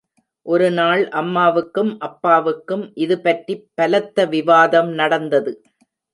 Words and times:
ஒருநாள் 0.45 1.09
அம்மாவுக்கும் 1.11 1.99
அப்பாவுக்கும் 1.99 2.91
இதுபற்றிப் 2.97 3.65
பலத்த 3.75 4.25
விவாதம் 4.25 4.91
நடந்தது. 4.93 5.53